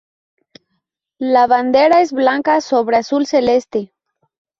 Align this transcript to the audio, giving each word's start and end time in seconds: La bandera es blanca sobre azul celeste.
La 1.19 1.45
bandera 1.45 2.01
es 2.01 2.11
blanca 2.11 2.59
sobre 2.61 2.97
azul 2.97 3.27
celeste. 3.27 3.93